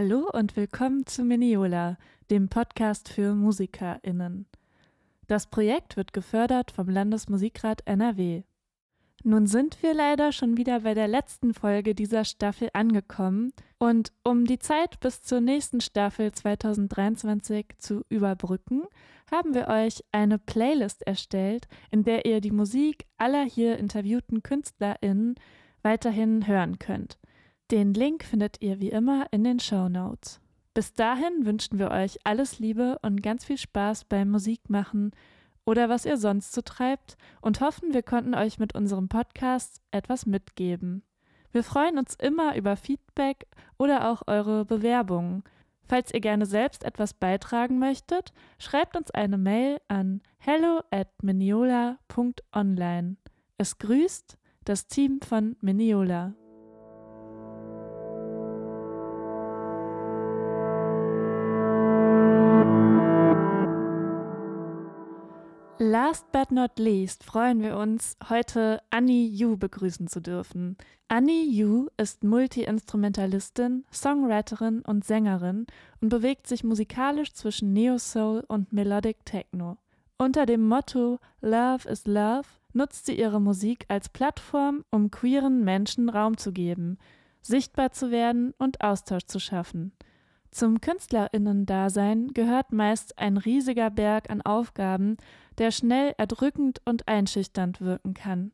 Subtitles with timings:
[0.00, 1.96] Hallo und willkommen zu Miniola,
[2.30, 4.46] dem Podcast für MusikerInnen.
[5.26, 8.44] Das Projekt wird gefördert vom Landesmusikrat NRW.
[9.24, 14.44] Nun sind wir leider schon wieder bei der letzten Folge dieser Staffel angekommen und um
[14.44, 18.84] die Zeit bis zur nächsten Staffel 2023 zu überbrücken,
[19.32, 25.34] haben wir euch eine Playlist erstellt, in der ihr die Musik aller hier interviewten KünstlerInnen
[25.82, 27.18] weiterhin hören könnt.
[27.70, 30.40] Den Link findet ihr wie immer in den Show Notes.
[30.72, 35.10] Bis dahin wünschen wir euch alles Liebe und ganz viel Spaß beim Musikmachen
[35.66, 40.24] oder was ihr sonst so treibt und hoffen, wir konnten euch mit unserem Podcast etwas
[40.24, 41.02] mitgeben.
[41.52, 45.44] Wir freuen uns immer über Feedback oder auch eure Bewerbungen.
[45.84, 51.08] Falls ihr gerne selbst etwas beitragen möchtet, schreibt uns eine Mail an hello at.
[53.58, 56.34] Es grüßt das Team von Miniola.
[66.08, 70.78] Last but not least freuen wir uns, heute Annie Yu begrüßen zu dürfen.
[71.08, 75.66] Annie Yu ist Multi-Instrumentalistin, Songwriterin und Sängerin
[76.00, 79.76] und bewegt sich musikalisch zwischen Neo-Soul und Melodic Techno.
[80.16, 86.08] Unter dem Motto Love is Love nutzt sie ihre Musik als Plattform, um queeren Menschen
[86.08, 86.96] Raum zu geben,
[87.42, 89.92] sichtbar zu werden und Austausch zu schaffen.
[90.50, 95.16] Zum Künstlerinnen-Dasein gehört meist ein riesiger Berg an Aufgaben,
[95.58, 98.52] der schnell erdrückend und einschüchternd wirken kann.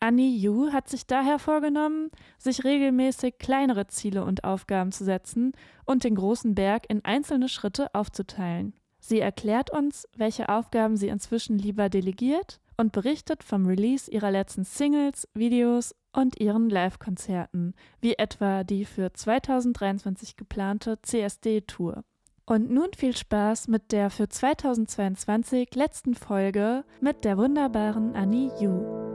[0.00, 5.52] Annie Yu hat sich daher vorgenommen, sich regelmäßig kleinere Ziele und Aufgaben zu setzen
[5.86, 8.74] und den großen Berg in einzelne Schritte aufzuteilen.
[9.00, 14.64] Sie erklärt uns, welche Aufgaben sie inzwischen lieber delegiert und berichtet vom Release ihrer letzten
[14.64, 22.04] Singles, Videos und ihren Live-Konzerten, wie etwa die für 2023 geplante CSD-Tour.
[22.46, 29.14] Und nun viel Spaß mit der für 2022 letzten Folge mit der wunderbaren Annie Yu.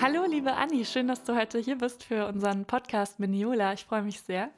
[0.00, 3.72] Hallo, liebe Anni, schön, dass du heute hier bist für unseren Podcast Miniola.
[3.72, 4.50] Ich freue mich sehr.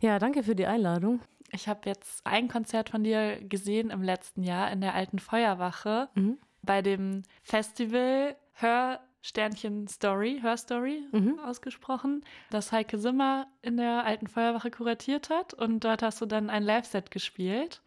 [0.00, 1.20] Ja, danke für die Einladung.
[1.50, 6.08] Ich habe jetzt ein Konzert von dir gesehen im letzten Jahr in der alten Feuerwache
[6.14, 6.38] mhm.
[6.62, 11.38] bei dem Festival Hör Sternchen Story, Hörstory mhm.
[11.40, 15.54] ausgesprochen, das Heike Simmer in der alten Feuerwache kuratiert hat.
[15.54, 17.82] Und dort hast du dann ein Live-Set gespielt.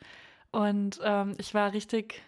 [0.51, 2.21] Und ähm, ich war richtig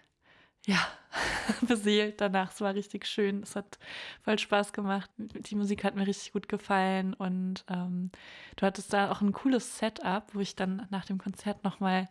[0.66, 0.80] ja,
[1.62, 2.52] beseelt danach.
[2.52, 3.44] Es war richtig schön.
[3.44, 3.78] Es hat
[4.24, 5.10] voll Spaß gemacht.
[5.18, 8.12] Die Musik hat mir richtig gut gefallen und ähm,
[8.56, 12.10] du hattest da auch ein cooles Setup, wo ich dann nach dem Konzert nochmal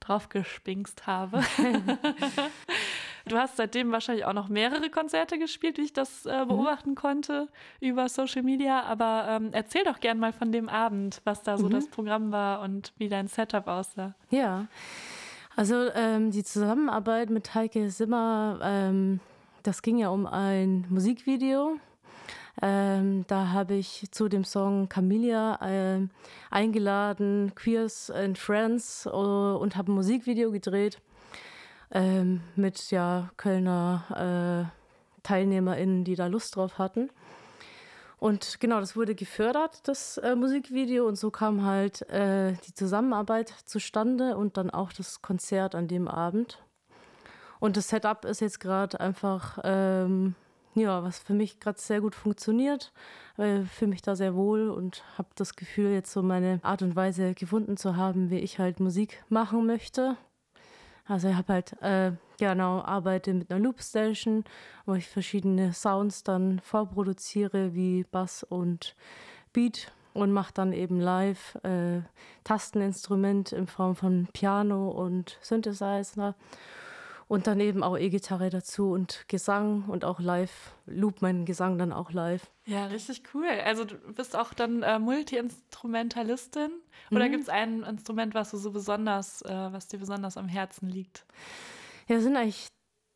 [0.00, 1.42] drauf gespingst habe.
[3.26, 6.48] du hast seitdem wahrscheinlich auch noch mehrere Konzerte gespielt, wie ich das äh, mhm.
[6.48, 6.96] beobachten mhm.
[6.96, 7.48] konnte
[7.80, 8.82] über Social Media.
[8.82, 11.70] Aber ähm, erzähl doch gern mal von dem Abend, was da so mhm.
[11.70, 14.14] das Programm war und wie dein Setup aussah.
[14.30, 14.66] Ja.
[15.56, 19.20] Also ähm, die Zusammenarbeit mit Heike Simmer, ähm,
[19.62, 21.76] das ging ja um ein Musikvideo.
[22.62, 26.06] Ähm, da habe ich zu dem Song Camellia äh,
[26.50, 31.00] eingeladen, Queers and Friends, uh, und habe ein Musikvideo gedreht
[31.90, 37.10] ähm, mit ja, Kölner äh, TeilnehmerInnen, die da Lust drauf hatten.
[38.24, 41.06] Und genau, das wurde gefördert, das äh, Musikvideo.
[41.06, 46.08] Und so kam halt äh, die Zusammenarbeit zustande und dann auch das Konzert an dem
[46.08, 46.64] Abend.
[47.60, 50.36] Und das Setup ist jetzt gerade einfach, ähm,
[50.74, 52.94] ja, was für mich gerade sehr gut funktioniert.
[53.36, 56.96] Ich fühle mich da sehr wohl und habe das Gefühl, jetzt so meine Art und
[56.96, 60.16] Weise gefunden zu haben, wie ich halt Musik machen möchte.
[61.06, 64.44] Also ich habe halt äh, genau arbeite mit einer Loopstation,
[64.86, 68.96] wo ich verschiedene Sounds dann vorproduziere wie Bass und
[69.52, 72.00] Beat und mache dann eben live äh,
[72.44, 76.34] Tasteninstrument in Form von Piano und Synthesizer
[77.28, 81.92] und dann eben auch E-Gitarre dazu und Gesang und auch live, loop meinen Gesang dann
[81.92, 82.50] auch live.
[82.66, 83.48] Ja, richtig cool.
[83.64, 86.70] Also du bist auch dann äh, Multi-Instrumentalistin
[87.10, 87.30] oder mhm.
[87.30, 91.24] gibt es ein Instrument, was du so besonders, äh, was dir besonders am Herzen liegt?
[92.08, 92.68] Ja, es sind eigentlich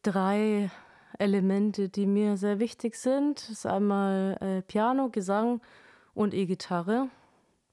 [0.02, 0.70] drei
[1.18, 3.40] Elemente, die mir sehr wichtig sind.
[3.40, 5.60] Das ist einmal äh, Piano, Gesang
[6.14, 7.08] und E-Gitarre.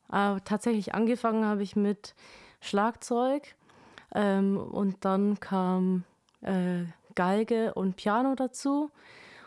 [0.08, 2.16] Aber tatsächlich angefangen habe ich mit
[2.62, 3.56] Schlagzeug
[4.14, 6.04] ähm, und dann kam
[6.46, 8.92] äh, Geige und Piano dazu.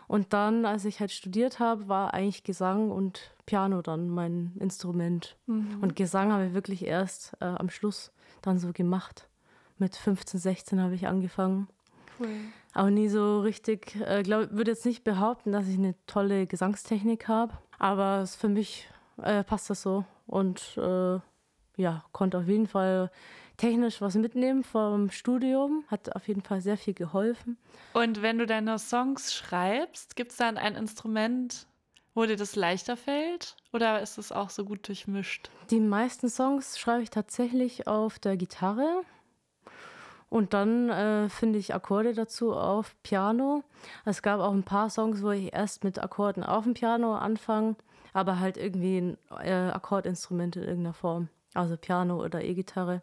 [0.07, 5.37] Und dann, als ich halt studiert habe, war eigentlich Gesang und Piano dann mein Instrument.
[5.45, 5.77] Mhm.
[5.81, 8.11] Und Gesang habe ich wirklich erst äh, am Schluss
[8.41, 9.27] dann so gemacht.
[9.77, 11.67] Mit 15, 16 habe ich angefangen.
[12.19, 12.27] Cool.
[12.73, 17.27] Auch nie so richtig, äh, glaube würde jetzt nicht behaupten, dass ich eine tolle Gesangstechnik
[17.27, 18.89] habe, aber für mich
[19.21, 21.19] äh, passt das so und äh,
[21.77, 23.09] ja, konnte auf jeden Fall
[23.59, 25.83] technisch was mitnehmen vom Studium.
[25.87, 27.57] Hat auf jeden Fall sehr viel geholfen.
[27.93, 31.67] Und wenn du deine Songs schreibst, gibt es dann ein Instrument,
[32.15, 33.55] wo dir das leichter fällt?
[33.71, 35.51] Oder ist es auch so gut durchmischt?
[35.69, 39.03] Die meisten Songs schreibe ich tatsächlich auf der Gitarre.
[40.29, 43.63] Und dann äh, finde ich Akkorde dazu auf Piano.
[44.05, 47.75] Es gab auch ein paar Songs, wo ich erst mit Akkorden auf dem Piano anfange,
[48.13, 51.29] aber halt irgendwie ein äh, Akkordinstrument in irgendeiner Form.
[51.55, 53.01] Also Piano oder E-Gitarre.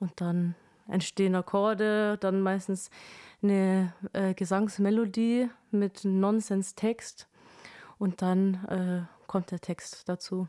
[0.00, 0.54] Und dann
[0.88, 2.90] entstehen Akkorde, dann meistens
[3.42, 7.28] eine äh, Gesangsmelodie mit Nonsens-Text
[7.98, 10.48] und dann äh, kommt der Text dazu.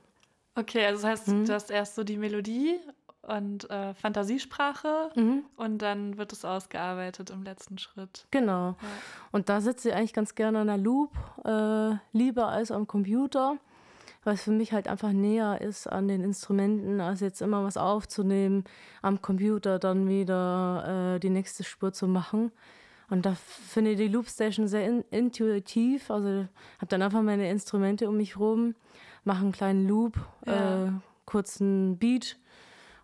[0.56, 1.46] Okay, also das heißt, mhm.
[1.46, 2.80] du hast erst so die Melodie
[3.22, 5.44] und äh, Fantasiesprache mhm.
[5.56, 8.26] und dann wird es ausgearbeitet im letzten Schritt.
[8.32, 8.70] Genau.
[8.70, 8.76] Ja.
[9.32, 11.12] Und da sitze ich eigentlich ganz gerne an der Loop,
[11.44, 13.58] äh, lieber als am Computer
[14.28, 17.78] weil es für mich halt einfach näher ist an den Instrumenten, als jetzt immer was
[17.78, 18.66] aufzunehmen,
[19.02, 22.52] am Computer dann wieder äh, die nächste Spur zu machen.
[23.10, 26.12] Und da finde ich die Loopstation sehr in intuitiv.
[26.12, 26.46] Also
[26.76, 28.76] habe dann einfach meine Instrumente um mich rum,
[29.24, 30.88] mache einen kleinen Loop, ja.
[30.88, 30.92] äh,
[31.24, 32.38] kurzen Beat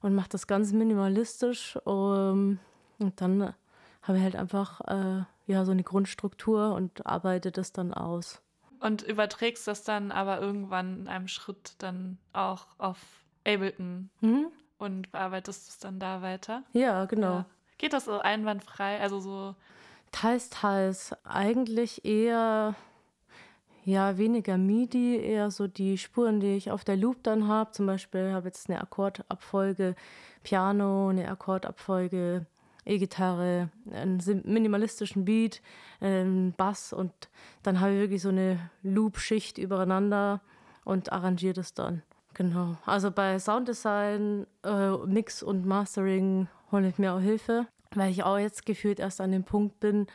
[0.02, 1.78] und mache das ganz minimalistisch.
[1.86, 2.60] Um,
[3.00, 3.54] und dann
[4.02, 8.43] habe ich halt einfach äh, ja, so eine Grundstruktur und arbeite das dann aus.
[8.84, 12.98] Und überträgst das dann aber irgendwann in einem Schritt dann auch auf
[13.48, 14.48] Ableton mhm.
[14.78, 16.64] und bearbeitest es dann da weiter?
[16.74, 17.34] Ja, genau.
[17.34, 17.46] Ja.
[17.78, 19.00] Geht das so einwandfrei?
[19.00, 19.56] Also so.
[20.12, 21.16] Teils, teils.
[21.24, 22.76] Eigentlich eher,
[23.86, 27.72] ja, weniger MIDI, eher so die Spuren, die ich auf der Loop dann habe.
[27.72, 29.96] Zum Beispiel habe ich jetzt eine Akkordabfolge
[30.44, 32.48] Piano, eine Akkordabfolge
[32.86, 35.62] E-Gitarre, einen minimalistischen Beat,
[36.00, 37.12] einen Bass und
[37.64, 40.42] dann habe ich wirklich so eine Loop-Schicht übereinander
[40.84, 42.04] und arrangiere das dann.
[42.34, 42.78] Genau.
[42.86, 48.38] Also bei Sounddesign, äh, Mix und Mastering hole ich mir auch Hilfe, weil ich auch
[48.38, 50.08] jetzt gefühlt erst an dem Punkt bin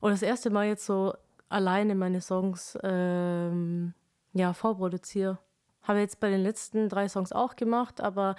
[0.00, 1.14] und das erste Mal jetzt so
[1.48, 3.94] alleine meine Songs ähm,
[4.32, 5.38] ja, vorproduziere.
[5.82, 8.36] Habe jetzt bei den letzten drei Songs auch gemacht, aber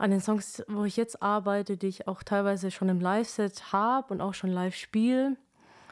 [0.00, 4.14] an den Songs, wo ich jetzt arbeite, die ich auch teilweise schon im Live-Set habe
[4.14, 5.36] und auch schon live spiele.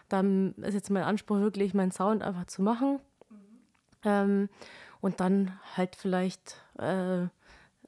[0.09, 3.01] Dann ist jetzt mein Anspruch wirklich, meinen Sound einfach zu machen.
[3.29, 3.37] Mhm.
[4.05, 4.49] Ähm,
[5.03, 7.27] und dann halt vielleicht äh,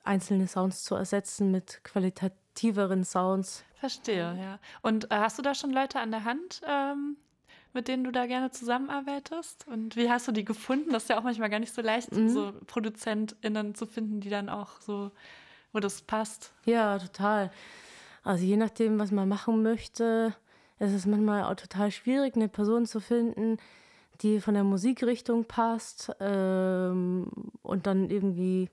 [0.05, 3.65] einzelne Sounds zu ersetzen mit qualitativeren Sounds.
[3.77, 4.59] Verstehe, ja.
[4.83, 7.17] Und äh, hast du da schon Leute an der Hand, ähm,
[7.73, 9.67] mit denen du da gerne zusammenarbeitest?
[9.67, 10.91] Und wie hast du die gefunden?
[10.91, 12.29] Das ist ja auch manchmal gar nicht so leicht, mhm.
[12.29, 15.13] so ProduzentInnen zu finden, die dann auch so
[15.73, 16.53] wo das passt.
[16.65, 17.51] Ja, total.
[18.23, 20.35] Also je nachdem, was man machen möchte,
[20.79, 23.59] ist es manchmal auch total schwierig, eine Person zu finden,
[24.23, 27.31] die von der Musikrichtung passt ähm,
[27.63, 28.69] und dann irgendwie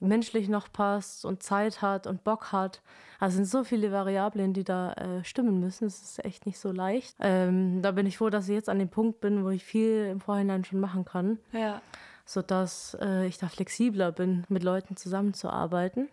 [0.00, 2.80] menschlich noch passt und Zeit hat und Bock hat.
[3.18, 5.86] Also sind so viele Variablen, die da äh, stimmen müssen.
[5.86, 7.14] Es ist echt nicht so leicht.
[7.20, 10.06] Ähm, da bin ich froh, dass ich jetzt an dem Punkt bin, wo ich viel
[10.06, 11.38] im Vorhinein schon machen kann.
[11.52, 11.82] Ja.
[12.24, 16.08] Sodass äh, ich da flexibler bin, mit Leuten zusammenzuarbeiten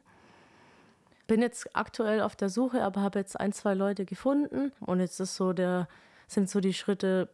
[1.28, 4.72] bin jetzt aktuell auf der Suche, aber habe jetzt ein, zwei Leute gefunden.
[4.80, 5.88] Und jetzt ist so der,
[6.28, 7.30] sind so die Schritte,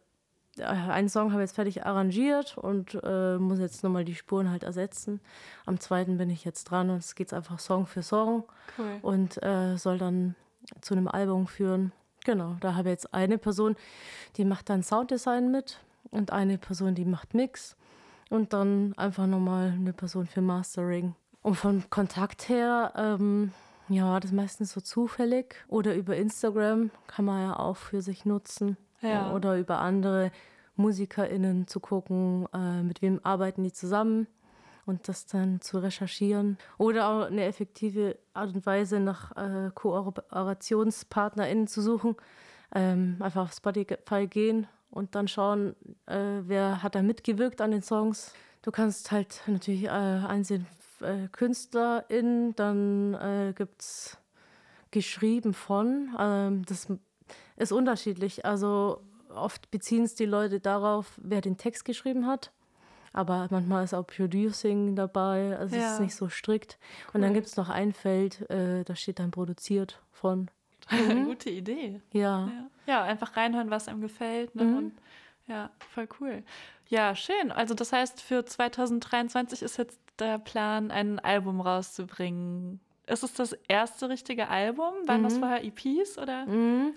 [0.58, 4.50] äh, einen Song habe ich jetzt fertig arrangiert und äh, muss jetzt nochmal die Spuren
[4.50, 5.20] halt ersetzen.
[5.66, 8.44] Am zweiten bin ich jetzt dran und es geht einfach Song für Song
[8.78, 8.98] cool.
[9.02, 10.34] und äh, soll dann
[10.80, 11.92] zu einem Album führen.
[12.24, 13.76] Genau, da habe ich jetzt eine Person,
[14.36, 15.78] die macht dann Sounddesign mit
[16.10, 17.76] und eine Person, die macht Mix
[18.30, 21.14] und dann einfach nochmal eine Person für Mastering.
[21.42, 23.52] Und von Kontakt her ähm,
[23.88, 25.56] ja, das ist meistens so zufällig.
[25.68, 28.76] Oder über Instagram kann man ja auch für sich nutzen.
[29.00, 29.32] Ja.
[29.34, 30.30] Oder über andere
[30.76, 34.26] MusikerInnen zu gucken, äh, mit wem arbeiten die zusammen
[34.86, 36.58] und das dann zu recherchieren.
[36.78, 42.16] Oder auch eine effektive Art und Weise nach äh, KooperationspartnerInnen zu suchen.
[42.74, 45.76] Ähm, einfach auf Spotify gehen und dann schauen,
[46.06, 48.32] äh, wer hat da mitgewirkt an den Songs.
[48.62, 50.66] Du kannst halt natürlich äh, einsehen,
[51.04, 54.18] äh, KünstlerInnen, dann äh, gibt es
[54.90, 56.14] geschrieben von.
[56.18, 56.88] Ähm, das
[57.56, 58.44] ist unterschiedlich.
[58.44, 59.00] Also
[59.34, 62.52] oft beziehen es die Leute darauf, wer den Text geschrieben hat.
[63.12, 65.86] Aber manchmal ist auch Producing dabei, also ja.
[65.86, 66.78] es ist nicht so strikt.
[67.06, 67.10] Cool.
[67.14, 70.50] Und dann gibt es noch ein Feld, äh, da steht dann produziert von.
[70.90, 71.24] Mhm.
[71.24, 72.02] Gute Idee.
[72.12, 72.46] Ja.
[72.46, 72.70] ja.
[72.86, 73.02] ja.
[73.04, 74.54] einfach reinhören, was einem gefällt.
[74.54, 74.64] Ne?
[74.64, 74.76] Mhm.
[74.76, 74.92] Und,
[75.46, 76.42] ja, voll cool.
[76.88, 77.50] Ja, schön.
[77.50, 82.80] Also das heißt, für 2023 ist jetzt der Plan, ein Album rauszubringen.
[83.06, 84.92] ist es das erste richtige Album?
[85.06, 85.24] Waren mhm.
[85.24, 86.46] das vorher EPs oder?
[86.46, 86.94] Mhm.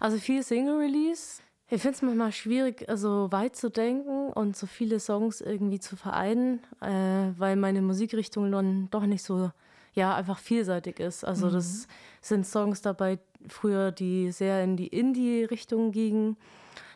[0.00, 1.42] Also viel Single-Release.
[1.70, 5.78] Ich finde es manchmal schwierig, so also weit zu denken und so viele Songs irgendwie
[5.78, 9.50] zu vereinen, äh, weil meine Musikrichtung dann doch nicht so,
[9.92, 11.24] ja, einfach vielseitig ist.
[11.24, 11.52] Also mhm.
[11.52, 11.86] das
[12.22, 13.18] sind Songs dabei
[13.48, 16.38] früher, die sehr in die Indie-Richtung gingen.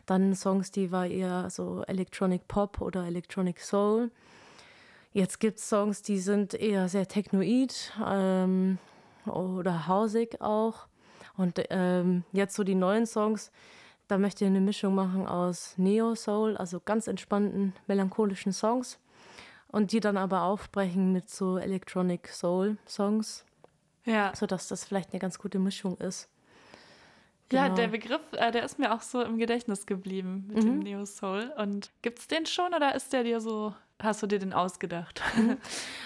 [0.05, 4.11] Dann Songs, die war eher so Electronic Pop oder Electronic Soul.
[5.13, 8.79] Jetzt gibt es Songs, die sind eher sehr technoid ähm,
[9.25, 10.87] oder hausig auch.
[11.37, 13.51] Und ähm, jetzt so die neuen Songs,
[14.07, 18.99] da möchte ich eine Mischung machen aus Neo-Soul, also ganz entspannten, melancholischen Songs.
[19.67, 23.45] Und die dann aber aufbrechen mit so Electronic Soul-Songs.
[24.05, 24.35] Ja.
[24.35, 26.29] Sodass das vielleicht eine ganz gute Mischung ist.
[27.49, 27.63] Genau.
[27.63, 30.67] Ja, der Begriff, äh, der ist mir auch so im Gedächtnis geblieben mit mhm.
[30.67, 31.51] dem Neo Soul.
[31.57, 35.21] Und gibt es den schon oder ist der dir so, hast du dir den ausgedacht?
[35.35, 35.57] Mhm.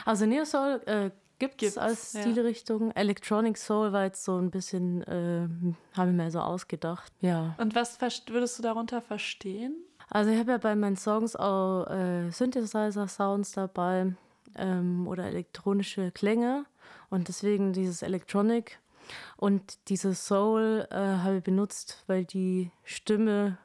[0.06, 2.88] Also Neo Soul äh, gibt es als Stilrichtung.
[2.88, 2.94] Ja.
[2.96, 5.48] Electronic Soul war jetzt so ein bisschen, äh,
[5.96, 7.12] habe ich mir so ausgedacht.
[7.22, 7.56] Ja.
[7.58, 9.76] Und was würdest du darunter verstehen?
[10.10, 14.14] Also ich habe ja bei meinen Songs auch äh, Synthesizer-Sounds dabei
[14.56, 16.66] ähm, oder elektronische Klänge.
[17.10, 18.80] Und deswegen dieses Electronic
[19.38, 23.58] und diese Soul äh, habe ich benutzt, weil die Stimme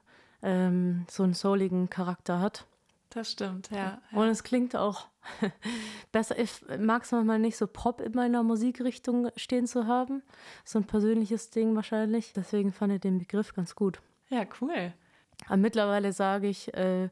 [0.42, 2.66] ähm, so einen souligen Charakter hat.
[3.10, 4.00] Das stimmt, ja.
[4.12, 5.06] Und es klingt auch
[6.12, 6.38] besser.
[6.38, 10.22] Ich mag es manchmal nicht so Pop in meiner Musikrichtung stehen zu haben.
[10.64, 12.32] So ein persönliches Ding wahrscheinlich.
[12.32, 14.00] Deswegen fand ich den Begriff ganz gut.
[14.30, 14.94] Ja, cool.
[15.46, 17.10] Aber mittlerweile sage ich äh,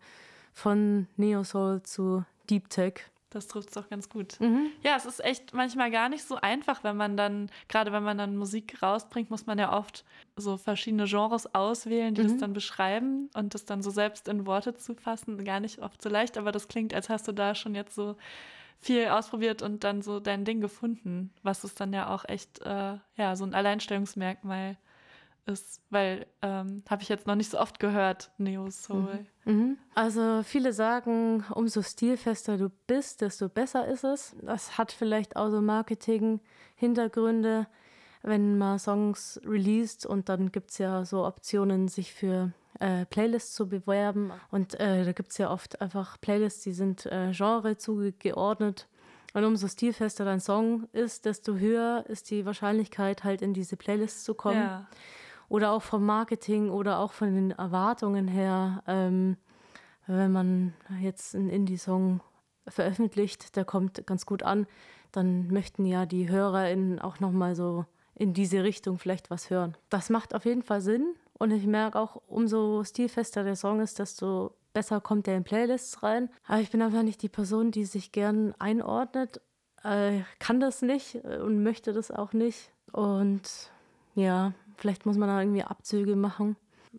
[0.55, 3.11] von Neo Soul zu Deep Tech.
[3.31, 4.41] Das trifft es doch ganz gut.
[4.41, 4.71] Mhm.
[4.83, 8.19] Ja, es ist echt manchmal gar nicht so einfach, wenn man dann, gerade wenn man
[8.19, 10.05] dann Musik rausbringt, muss man ja oft
[10.37, 12.29] so verschiedene Genres auswählen, die mhm.
[12.29, 15.45] das dann beschreiben und das dann so selbst in Worte zu fassen.
[15.45, 18.17] Gar nicht oft so leicht, aber das klingt, als hast du da schon jetzt so
[18.81, 22.97] viel ausprobiert und dann so dein Ding gefunden, was ist dann ja auch echt, äh,
[23.17, 24.90] ja, so ein Alleinstellungsmerkmal ist,
[25.91, 29.27] weil ähm, habe ich jetzt noch nicht so oft gehört, Neo Soul.
[29.45, 29.53] Mhm.
[29.53, 29.79] Mhm.
[29.95, 34.37] Also viele sagen, umso stilfester du bist, desto besser ist es.
[34.43, 37.67] Das hat vielleicht auch so Marketing-Hintergründe,
[38.23, 43.55] wenn man Songs released und dann gibt es ja so Optionen, sich für äh, Playlists
[43.55, 44.31] zu bewerben.
[44.51, 48.87] Und äh, da gibt es ja oft einfach Playlists, die sind äh, Genre zugeordnet.
[49.33, 54.25] Und umso stilfester dein Song ist, desto höher ist die Wahrscheinlichkeit, halt in diese Playlists
[54.25, 54.57] zu kommen.
[54.57, 54.89] Ja
[55.51, 59.37] oder auch vom Marketing oder auch von den Erwartungen her, ähm,
[60.07, 62.21] wenn man jetzt einen Indie-Song
[62.67, 64.67] veröffentlicht, der kommt ganz gut an,
[65.13, 69.77] dann möchten ja die HörerInnen auch nochmal so in diese Richtung vielleicht was hören.
[69.89, 73.99] Das macht auf jeden Fall Sinn und ich merke auch, umso stilfester der Song ist,
[73.99, 76.31] desto besser kommt der in Playlists rein.
[76.47, 79.41] Aber ich bin einfach nicht die Person, die sich gern einordnet,
[79.83, 82.71] äh, kann das nicht und möchte das auch nicht.
[82.93, 83.73] Und
[84.15, 86.57] ja, Vielleicht muss man da irgendwie Abzüge machen.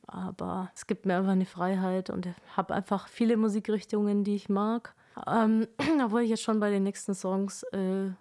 [0.08, 4.50] Aber es gibt mir einfach eine Freiheit und ich habe einfach viele Musikrichtungen, die ich
[4.50, 4.94] mag.
[5.28, 5.68] Ähm,
[6.04, 8.12] obwohl ich jetzt schon bei den nächsten Songs äh,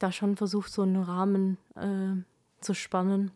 [0.00, 2.22] da schon versuche, so einen Rahmen äh,
[2.60, 3.30] zu spannen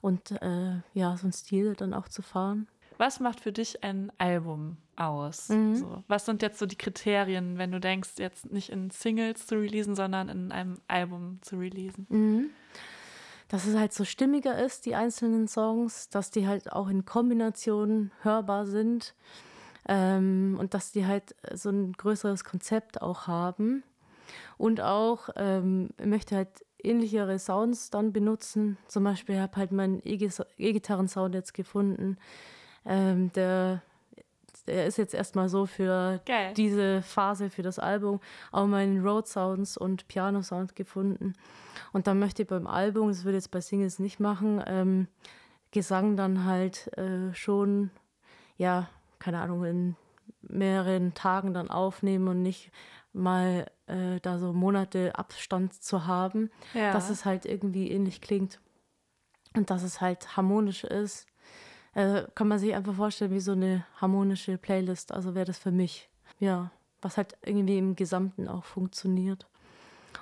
[0.00, 2.66] und äh, ja, so einen Stil dann auch zu fahren.
[2.96, 5.50] Was macht für dich ein Album aus?
[5.50, 5.76] Mhm.
[5.76, 9.56] So, was sind jetzt so die Kriterien, wenn du denkst, jetzt nicht in Singles zu
[9.56, 12.06] releasen, sondern in einem Album zu releasen?
[12.08, 12.50] Mhm
[13.48, 18.10] dass es halt so stimmiger ist, die einzelnen Songs, dass die halt auch in Kombination
[18.22, 19.14] hörbar sind
[19.88, 23.82] ähm, und dass die halt so ein größeres Konzept auch haben.
[24.56, 28.78] Und auch ähm, möchte halt ähnlichere Sounds dann benutzen.
[28.88, 32.16] Zum Beispiel habe halt meinen E-Gitarren-Sound jetzt gefunden,
[32.84, 33.82] ähm, der
[34.66, 36.54] der ist jetzt erstmal so für Geil.
[36.54, 38.20] diese Phase, für das Album,
[38.52, 41.34] auch meinen Road Sounds und Piano Sound gefunden.
[41.92, 45.08] Und dann möchte ich beim Album, das würde ich jetzt bei Singles nicht machen, ähm,
[45.70, 47.90] Gesang dann halt äh, schon,
[48.56, 49.96] ja, keine Ahnung, in
[50.40, 52.70] mehreren Tagen dann aufnehmen und nicht
[53.12, 56.92] mal äh, da so Monate Abstand zu haben, ja.
[56.92, 58.60] dass es halt irgendwie ähnlich klingt
[59.56, 61.26] und dass es halt harmonisch ist
[61.94, 65.12] äh, kann man sich einfach vorstellen wie so eine harmonische Playlist.
[65.12, 66.08] Also wäre das für mich,
[66.40, 66.70] ja,
[67.00, 69.46] was halt irgendwie im Gesamten auch funktioniert.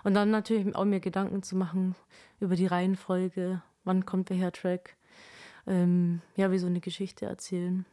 [0.04, 1.94] Und dann natürlich auch mir Gedanken zu machen
[2.40, 4.96] über die Reihenfolge, wann kommt welcher Track,
[5.66, 7.84] ähm, ja, wie so eine Geschichte erzählen.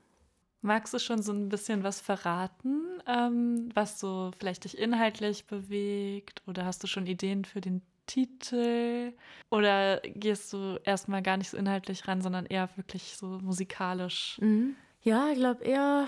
[0.61, 6.41] Magst du schon so ein bisschen was verraten, ähm, was so vielleicht dich inhaltlich bewegt?
[6.47, 9.13] Oder hast du schon Ideen für den Titel?
[9.51, 14.37] Oder gehst du erstmal gar nicht so inhaltlich ran, sondern eher wirklich so musikalisch?
[14.41, 14.75] Mhm.
[15.03, 16.07] Ja, ich glaube eher,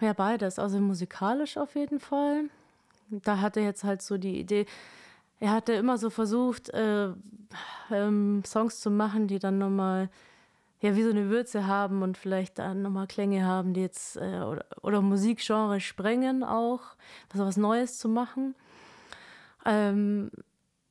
[0.00, 0.58] ja, beides.
[0.58, 2.44] Also musikalisch auf jeden Fall.
[3.10, 4.66] Da hatte jetzt halt so die Idee,
[5.38, 7.10] er hatte immer so versucht, äh,
[7.90, 10.08] ähm, Songs zu machen, die dann nochmal
[10.80, 14.40] ja, wie so eine Würze haben und vielleicht dann nochmal Klänge haben, die jetzt äh,
[14.40, 16.80] oder, oder Musikgenre sprengen auch,
[17.32, 18.54] also was Neues zu machen.
[19.64, 20.30] Ähm,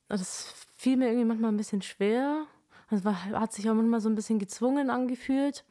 [0.08, 2.46] das fiel mir irgendwie manchmal ein bisschen schwer.
[2.92, 5.66] Es war, hat sich auch manchmal so ein bisschen gezwungen angefühlt.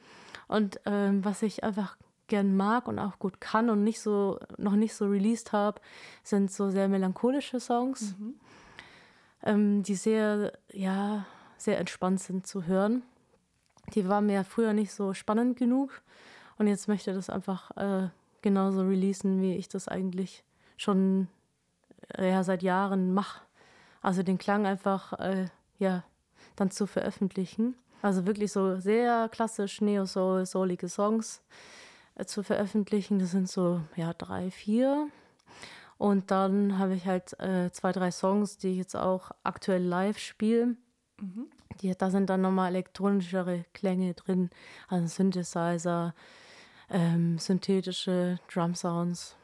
[0.49, 4.75] Und ähm, was ich einfach gern mag und auch gut kann und nicht so, noch
[4.75, 5.81] nicht so released habe,
[6.23, 8.35] sind so sehr melancholische Songs, mhm.
[9.43, 11.27] ähm, die sehr, ja,
[11.57, 13.03] sehr entspannt sind zu hören.
[13.95, 16.03] Die waren mir früher nicht so spannend genug
[16.57, 18.09] und jetzt möchte ich das einfach äh,
[18.43, 20.45] genauso releasen, wie ich das eigentlich
[20.77, 21.29] schon
[22.17, 23.43] äh, ja, seit Jahren mache.
[24.05, 25.47] Also den Klang einfach äh,
[25.79, 26.05] ja,
[26.57, 27.75] dann zu veröffentlichen.
[28.03, 31.41] Also wirklich so sehr klassisch Neo-Soul, soulige Songs
[32.15, 33.19] äh, zu veröffentlichen.
[33.19, 35.09] Das sind so ja, drei, vier.
[35.97, 40.19] Und dann habe ich halt äh, zwei, drei Songs, die ich jetzt auch aktuell live
[40.19, 40.77] spiele.
[41.19, 41.47] Mhm.
[41.81, 44.51] Die, da sind dann nochmal elektronischere Klänge drin,
[44.87, 46.15] also Synthesizer,
[46.91, 49.35] ähm, synthetische Drum Sounds.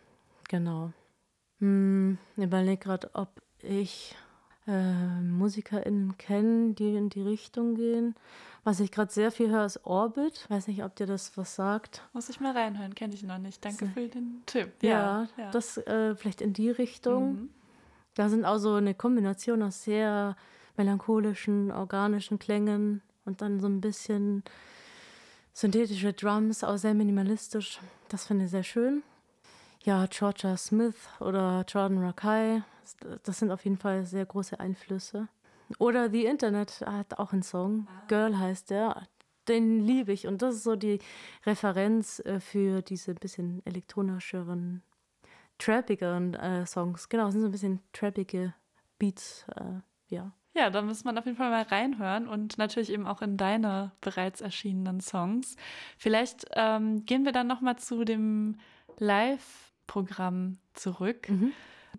[0.48, 0.92] Genau.
[1.60, 4.14] Hm, überlege gerade, ob ich
[4.70, 8.14] äh, MusikerInnen kenne, die in die Richtung gehen.
[8.62, 10.46] Was ich gerade sehr viel höre, ist Orbit.
[10.48, 12.02] Weiß nicht, ob dir das was sagt.
[12.12, 13.64] Muss ich mal reinhören, kenne ich noch nicht.
[13.64, 14.70] Danke für den Tipp.
[14.82, 15.50] Ja, ja, ja.
[15.50, 17.32] das äh, vielleicht in die Richtung.
[17.32, 17.48] Mhm.
[18.14, 20.36] Da sind auch so eine Kombination aus sehr
[20.76, 24.44] melancholischen, organischen Klängen und dann so ein bisschen
[25.52, 27.80] synthetische Drums, auch sehr minimalistisch.
[28.08, 29.02] Das finde ich sehr schön.
[29.82, 32.62] Ja, Georgia Smith oder Jordan Rakai,
[33.22, 35.28] das sind auf jeden Fall sehr große Einflüsse.
[35.78, 38.02] Oder The Internet hat auch einen Song, ah.
[38.08, 39.06] Girl heißt der.
[39.48, 40.98] Den liebe ich und das ist so die
[41.46, 44.82] Referenz äh, für diese bisschen elektronischeren,
[45.58, 47.08] trappigeren äh, Songs.
[47.08, 48.54] Genau, das sind so ein bisschen trappige
[48.98, 50.32] Beats, äh, ja.
[50.54, 53.92] Ja, da muss man auf jeden Fall mal reinhören und natürlich eben auch in deine
[54.00, 55.56] bereits erschienenen Songs.
[55.96, 58.58] Vielleicht ähm, gehen wir dann nochmal zu dem
[59.90, 61.28] Live-Programm zurück.
[61.28, 61.52] Mhm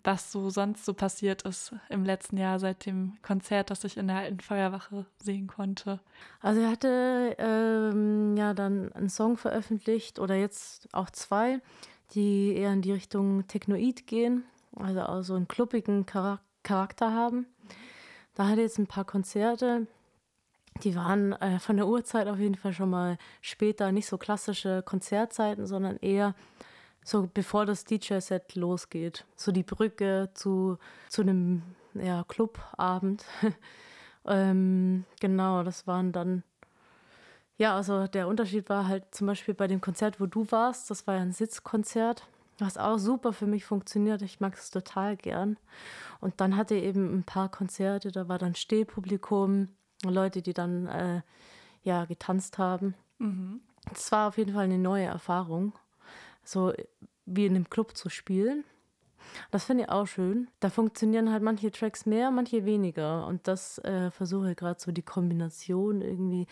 [0.04, 4.08] was so sonst so passiert ist im letzten Jahr seit dem Konzert, das ich in
[4.08, 6.00] der alten Feuerwache sehen konnte.
[6.40, 11.60] Also er hatte ähm, ja dann einen Song veröffentlicht oder jetzt auch zwei,
[12.14, 17.46] die eher in die Richtung Technoid gehen, also auch so einen kluppigen Charakter haben.
[18.34, 19.86] Da hatte jetzt ein paar Konzerte,
[20.82, 24.82] die waren äh, von der Uhrzeit auf jeden Fall schon mal später, nicht so klassische
[24.82, 26.34] Konzertzeiten, sondern eher
[27.04, 29.24] so bevor das DJ-Set losgeht.
[29.36, 31.62] So die Brücke zu, zu einem
[31.94, 33.24] ja, Clubabend.
[34.26, 36.42] ähm, genau, das waren dann.
[37.58, 41.06] Ja, also der Unterschied war halt zum Beispiel bei dem Konzert, wo du warst, das
[41.06, 42.26] war ja ein Sitzkonzert,
[42.58, 44.22] was auch super für mich funktioniert.
[44.22, 45.58] Ich mag es total gern.
[46.20, 49.68] Und dann hatte eben ein paar Konzerte, da war dann Stehpublikum,
[50.04, 51.22] Leute, die dann äh,
[51.84, 52.94] ja getanzt haben.
[53.18, 53.60] Mhm.
[53.92, 55.72] Das war auf jeden Fall eine neue Erfahrung
[56.44, 56.72] so
[57.26, 58.64] wie in einem Club zu spielen.
[59.50, 60.48] Das finde ich auch schön.
[60.60, 63.26] Da funktionieren halt manche Tracks mehr, manche weniger.
[63.26, 66.46] Und das äh, versuche ich gerade so die Kombination irgendwie,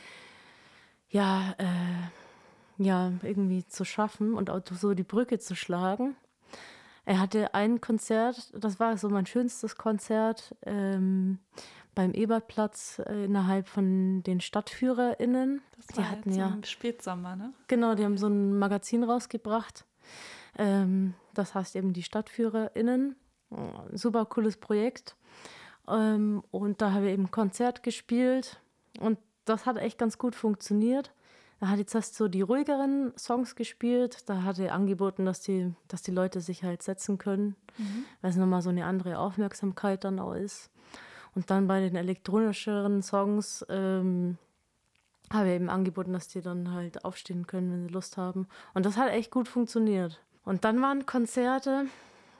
[1.09, 6.17] ja, äh, ja, irgendwie zu schaffen und auch so die Brücke zu schlagen.
[7.11, 11.41] Er hatte ein Konzert, das war so mein schönstes Konzert ähm,
[11.97, 15.61] beim Ebertplatz äh, innerhalb von den StadtführerInnen.
[15.77, 17.53] Das war die hatten ja im Spätsommer, ne?
[17.67, 19.87] Genau, die haben so ein Magazin rausgebracht.
[20.57, 23.17] Ähm, das heißt eben die StadtführerInnen.
[23.91, 25.17] Super cooles Projekt.
[25.89, 28.61] Ähm, und da habe ich eben ein Konzert gespielt
[29.01, 31.11] und das hat echt ganz gut funktioniert.
[31.61, 34.29] Da hat jetzt erst so die ruhigeren Songs gespielt.
[34.29, 38.05] Da hat er angeboten, dass die, dass die Leute sich halt setzen können, mhm.
[38.23, 40.71] weil es nochmal so eine andere Aufmerksamkeit dann auch ist.
[41.35, 44.39] Und dann bei den elektronischeren Songs ähm,
[45.31, 48.49] habe ich eben angeboten, dass die dann halt aufstehen können, wenn sie Lust haben.
[48.73, 50.21] Und das hat echt gut funktioniert.
[50.45, 51.85] Und dann waren Konzerte,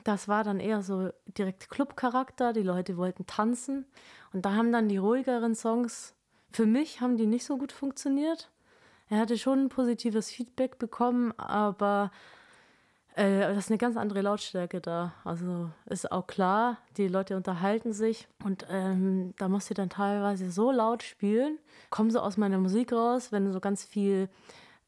[0.03, 2.55] das war dann eher so direkt Clubcharakter.
[2.55, 3.85] Die Leute wollten tanzen.
[4.33, 6.15] Und da haben dann die ruhigeren Songs,
[6.51, 8.51] für mich haben die nicht so gut funktioniert.
[9.11, 12.13] Er hatte schon ein positives Feedback bekommen, aber
[13.17, 15.13] äh, das ist eine ganz andere Lautstärke da.
[15.25, 20.51] Also ist auch klar, die Leute unterhalten sich und ähm, da musst du dann teilweise
[20.51, 21.59] so laut spielen,
[21.91, 24.29] kommen so aus meiner Musik raus, wenn so ganz viel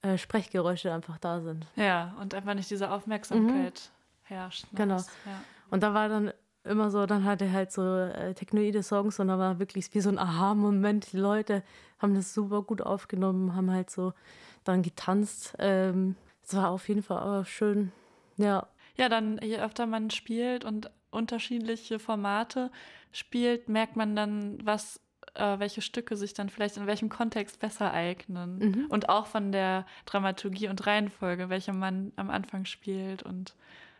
[0.02, 1.66] äh, Sprechgeräusche einfach da sind.
[1.74, 3.90] Ja, und einfach nicht diese Aufmerksamkeit
[4.24, 4.34] mhm.
[4.34, 4.66] herrscht.
[4.72, 4.96] Genau.
[4.96, 5.42] Ja.
[5.70, 6.32] Und da war dann
[6.64, 10.00] immer so, dann hatte er halt so äh, technoide Songs und da war wirklich wie
[10.00, 11.12] so ein Aha-Moment.
[11.12, 11.62] Die Leute
[11.98, 14.12] haben das super gut aufgenommen, haben halt so
[14.64, 15.54] dann getanzt.
[15.58, 17.92] Ähm, es war auf jeden Fall auch schön.
[18.36, 18.66] Ja.
[18.96, 22.70] Ja, dann je öfter man spielt und unterschiedliche Formate
[23.10, 25.00] spielt, merkt man dann, was
[25.34, 28.58] äh, welche Stücke sich dann vielleicht in welchem Kontext besser eignen.
[28.58, 28.86] Mhm.
[28.88, 33.22] Und auch von der Dramaturgie und Reihenfolge, welche man am Anfang spielt.
[33.22, 33.54] Und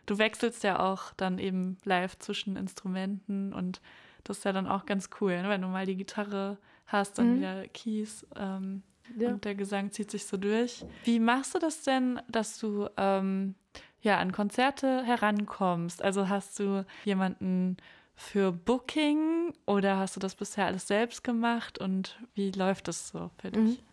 [0.05, 3.81] du wechselst ja auch dann eben live zwischen Instrumenten und
[4.23, 5.49] das ist ja dann auch ganz cool, ne?
[5.49, 7.37] wenn du mal die Gitarre hast, dann mhm.
[7.37, 8.83] wieder Keys ähm,
[9.17, 9.29] ja.
[9.29, 10.85] und der Gesang zieht sich so durch.
[11.03, 13.55] Wie machst du das denn, dass du ähm,
[14.01, 16.01] ja an Konzerte herankommst?
[16.01, 17.77] Also hast du jemanden
[18.15, 23.31] für Booking oder hast du das bisher alles selbst gemacht und wie läuft das so
[23.39, 23.79] für dich?
[23.81, 23.83] Mhm.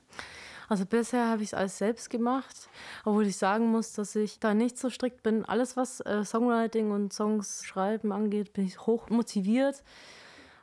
[0.70, 2.68] Also bisher habe ich es alles selbst gemacht,
[3.04, 5.44] obwohl ich sagen muss, dass ich da nicht so strikt bin.
[5.44, 9.83] Alles, was äh, Songwriting und Songs schreiben angeht, bin ich hoch motiviert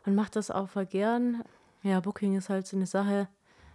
[0.06, 1.44] und mache das auch voll gern.
[1.84, 3.28] Ja, Booking ist halt so eine Sache,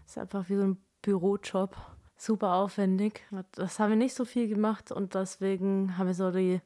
[0.07, 1.77] ist einfach wie so ein Bürojob,
[2.16, 3.27] super aufwendig.
[3.51, 6.62] Das haben wir nicht so viel gemacht und deswegen haben wir so die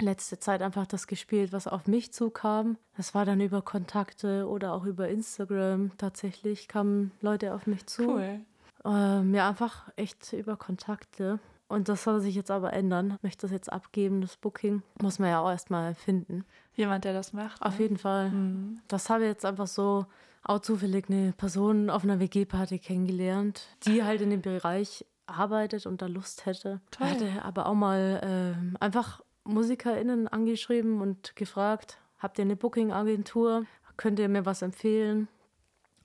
[0.00, 2.76] letzte Zeit einfach das gespielt, was auf mich zukam.
[2.98, 5.92] Das war dann über Kontakte oder auch über Instagram.
[5.96, 8.02] Tatsächlich kamen Leute auf mich zu.
[8.02, 8.40] Cool.
[8.84, 11.38] Ähm, ja, einfach echt über Kontakte.
[11.68, 13.14] Und das soll sich jetzt aber ändern.
[13.16, 14.82] Ich möchte das jetzt abgeben, das Booking.
[15.02, 16.44] Muss man ja auch erstmal finden.
[16.74, 17.60] Jemand, der das macht.
[17.60, 17.82] Auf ne?
[17.82, 18.30] jeden Fall.
[18.30, 18.80] Mhm.
[18.88, 20.06] Das habe ich jetzt einfach so
[20.42, 26.00] auch zufällig eine Person auf einer WG-Party kennengelernt, die halt in dem Bereich arbeitet und
[26.00, 26.80] da Lust hätte.
[26.90, 27.08] Toll.
[27.08, 33.66] Hatte aber auch mal äh, einfach MusikerInnen angeschrieben und gefragt, habt ihr eine Booking-Agentur?
[33.98, 35.28] Könnt ihr mir was empfehlen?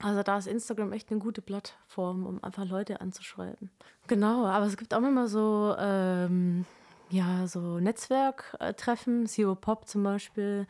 [0.03, 3.71] Also da ist Instagram echt eine gute Plattform, um einfach Leute anzuschreiben.
[4.07, 6.65] Genau, aber es gibt auch immer so, ähm,
[7.09, 10.67] ja, so Netzwerktreffen, CO Pop zum Beispiel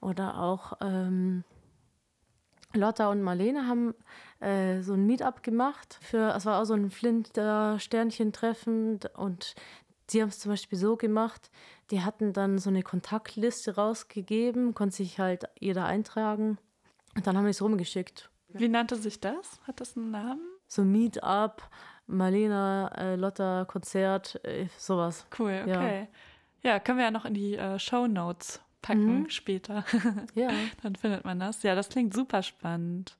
[0.00, 1.42] oder auch ähm,
[2.74, 3.92] Lotta und Marlene haben
[4.38, 5.98] äh, so ein Meetup gemacht.
[6.00, 9.56] Für, es war auch so ein Flinter-Sternchen-Treffen und
[10.10, 11.50] die haben es zum Beispiel so gemacht,
[11.90, 16.58] die hatten dann so eine Kontaktliste rausgegeben, konnte sich halt jeder eintragen
[17.16, 18.30] und dann haben wir es rumgeschickt.
[18.58, 19.60] Wie nannte sich das?
[19.66, 20.40] Hat das einen Namen?
[20.66, 21.62] So Meetup,
[22.06, 25.26] Marlena, äh, Lotta, Konzert, äh, sowas.
[25.38, 26.08] Cool, okay.
[26.62, 26.72] Ja.
[26.72, 26.80] ja.
[26.80, 29.30] können wir ja noch in die äh, Show Notes packen mhm.
[29.30, 29.84] später.
[30.34, 30.50] ja.
[30.82, 31.62] Dann findet man das.
[31.62, 33.16] Ja, das klingt super spannend.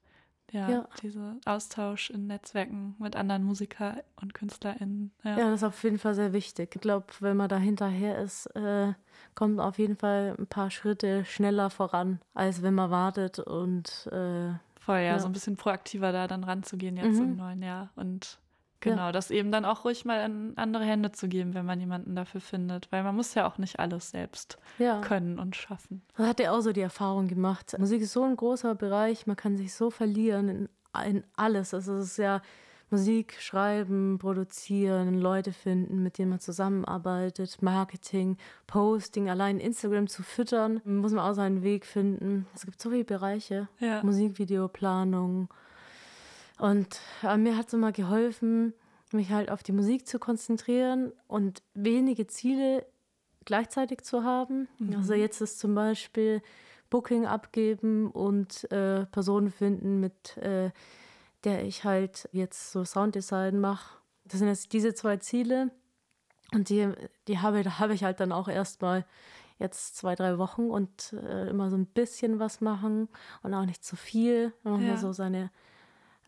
[0.53, 5.11] Ja, ja, dieser Austausch in Netzwerken mit anderen Musiker und KünstlerInnen.
[5.25, 5.39] Ja.
[5.39, 6.77] ja, das ist auf jeden Fall sehr wichtig.
[6.77, 8.93] Ich glaube, wenn man da hinterher ist, äh,
[9.35, 14.53] kommt auf jeden Fall ein paar Schritte schneller voran, als wenn man wartet und äh,
[14.87, 17.25] Voll, ja, ja, so ein bisschen proaktiver da dann ranzugehen jetzt mhm.
[17.25, 18.39] im neuen Jahr und
[18.81, 19.13] Genau, ja.
[19.13, 22.41] das eben dann auch ruhig mal in andere Hände zu geben, wenn man jemanden dafür
[22.41, 22.93] findet.
[22.93, 25.01] Weil man muss ja auch nicht alles selbst ja.
[25.01, 26.03] können und schaffen.
[26.17, 27.75] Man hat ja auch so die Erfahrung gemacht.
[27.79, 30.69] Musik ist so ein großer Bereich, man kann sich so verlieren in,
[31.05, 31.73] in alles.
[31.75, 32.43] Also es ist ja
[32.91, 40.81] Musik schreiben, produzieren, Leute finden, mit denen man zusammenarbeitet, Marketing, Posting, allein Instagram zu füttern,
[40.85, 42.47] muss man auch seinen Weg finden.
[42.55, 43.69] Es gibt so viele Bereiche.
[43.81, 44.03] Ja.
[44.05, 45.49] Musikvideoplanung,
[46.59, 48.73] und äh, mir hat es immer geholfen,
[49.13, 52.87] mich halt auf die Musik zu konzentrieren und wenige Ziele
[53.45, 54.69] gleichzeitig zu haben.
[54.79, 54.97] Mhm.
[54.97, 56.43] Also jetzt ist zum Beispiel
[56.91, 60.71] Booking abgeben und äh, Personen finden, mit äh,
[61.45, 63.99] der ich halt jetzt so Sounddesign mache.
[64.25, 65.71] Das sind jetzt diese zwei Ziele.
[66.53, 66.89] Und die,
[67.29, 69.05] die habe, da habe ich halt dann auch erstmal
[69.59, 73.09] jetzt zwei, drei Wochen und äh, immer so ein bisschen was machen
[73.43, 74.53] und auch nicht zu viel.
[74.65, 74.97] Ja.
[74.97, 75.51] so seine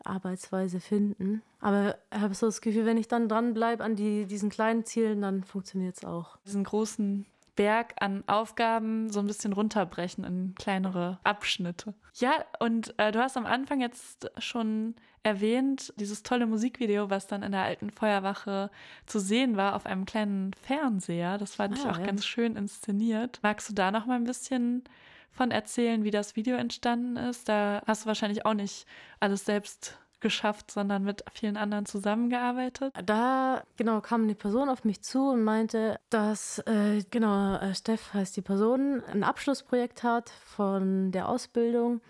[0.03, 1.41] Arbeitsweise finden.
[1.59, 5.21] Aber ich habe so das Gefühl, wenn ich dann dranbleibe an die, diesen kleinen Zielen,
[5.21, 6.37] dann funktioniert es auch.
[6.45, 7.25] Diesen großen
[7.59, 11.93] Berg an Aufgaben so ein bisschen runterbrechen in kleinere Abschnitte.
[12.13, 17.43] Ja, und äh, du hast am Anfang jetzt schon erwähnt, dieses tolle Musikvideo, was dann
[17.43, 18.71] in der alten Feuerwache
[19.07, 21.37] zu sehen war auf einem kleinen Fernseher.
[21.37, 22.05] Das fand ah, ich auch ja.
[22.05, 23.39] ganz schön inszeniert.
[23.43, 24.85] Magst du da noch mal ein bisschen
[25.29, 27.49] von erzählen, wie das Video entstanden ist.
[27.49, 28.85] Da hast du wahrscheinlich auch nicht
[29.19, 32.93] alles selbst geschafft, sondern mit vielen anderen zusammengearbeitet.
[33.05, 38.13] Da genau kam eine Person auf mich zu und meinte, dass äh, genau äh, Steff
[38.13, 42.01] heißt die Person ein Abschlussprojekt hat von der Ausbildung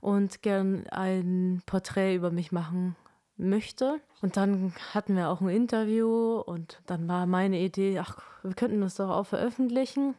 [0.00, 2.96] und gern ein Porträt über mich machen
[3.36, 4.00] möchte.
[4.22, 8.80] Und dann hatten wir auch ein Interview und dann war meine Idee, ach, wir könnten
[8.80, 10.14] das doch auch veröffentlichen.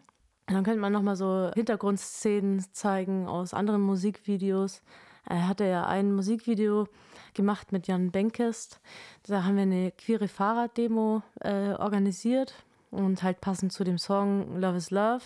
[0.48, 4.82] Dann könnte man nochmal so Hintergrundszenen zeigen aus anderen Musikvideos.
[5.30, 6.88] Er hatte ja ein Musikvideo
[7.34, 8.80] gemacht mit Jan Benkest.
[9.28, 12.54] Da haben wir eine queere Fahrraddemo äh, organisiert
[12.92, 15.24] und halt passend zu dem Song Love is Love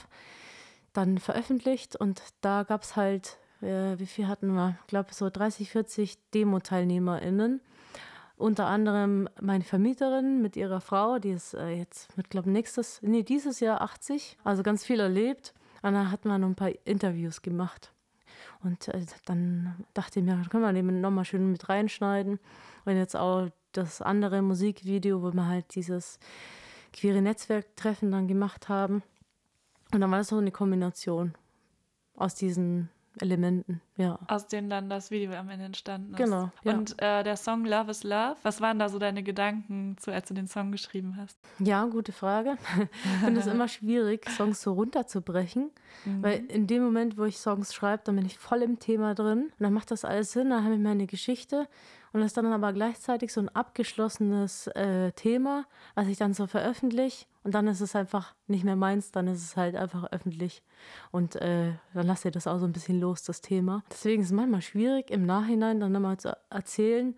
[0.94, 1.96] dann veröffentlicht.
[1.96, 4.78] Und da gab es halt, äh, wie viel hatten wir?
[4.82, 7.62] Ich glaube, so 30, 40 Demo-TeilnehmerInnen
[8.42, 13.22] unter anderem meine Vermieterin mit ihrer Frau, die ist äh, jetzt mit, glaube nächstes, nee,
[13.24, 15.54] dieses Jahr 80, also ganz viel erlebt.
[15.84, 17.94] Und dann hat man ein paar Interviews gemacht.
[18.64, 22.40] Und äh, dann dachte ich mir, können wir den nochmal schön mit reinschneiden.
[22.86, 26.20] Und jetzt auch das andere Musikvideo, wo wir halt dieses
[26.94, 29.04] queere Netzwerktreffen dann gemacht haben.
[29.94, 31.34] Und dann war das so eine Kombination
[32.16, 34.18] aus diesen Elementen, ja.
[34.28, 36.18] Aus denen dann das Video am Ende entstanden ist.
[36.18, 36.50] Genau.
[36.64, 36.74] Ja.
[36.74, 40.28] Und äh, der Song Love is Love, was waren da so deine Gedanken, zu, als
[40.28, 41.38] du den Song geschrieben hast?
[41.60, 42.58] Ja, gute Frage.
[43.04, 45.72] Ich finde es immer schwierig, Songs so runterzubrechen,
[46.06, 46.24] mhm.
[46.24, 49.52] weil in dem Moment, wo ich Songs schreibe, dann bin ich voll im Thema drin
[49.58, 51.68] und dann macht das alles Sinn, dann habe ich meine Geschichte
[52.14, 56.48] und das ist dann aber gleichzeitig so ein abgeschlossenes äh, Thema, was ich dann so
[56.48, 57.26] veröffentliche.
[57.44, 60.62] Und dann ist es einfach nicht mehr meins, dann ist es halt einfach öffentlich.
[61.12, 63.84] Und äh, dann lasst ihr das auch so ein bisschen los, das Thema.
[63.90, 67.16] Deswegen ist es manchmal schwierig, im Nachhinein dann nochmal zu erzählen